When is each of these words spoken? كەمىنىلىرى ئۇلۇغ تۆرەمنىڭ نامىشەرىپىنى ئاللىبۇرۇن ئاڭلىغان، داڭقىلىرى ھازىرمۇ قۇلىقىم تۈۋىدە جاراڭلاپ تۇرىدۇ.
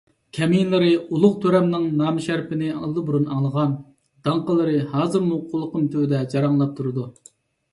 كەمىنىلىرى 0.35 0.93
ئۇلۇغ 1.01 1.35
تۆرەمنىڭ 1.43 1.83
نامىشەرىپىنى 1.99 2.71
ئاللىبۇرۇن 2.77 3.29
ئاڭلىغان، 3.35 3.75
داڭقىلىرى 4.29 4.81
ھازىرمۇ 4.95 5.39
قۇلىقىم 5.53 5.85
تۈۋىدە 5.93 6.25
جاراڭلاپ 6.35 6.75
تۇرىدۇ. 6.81 7.07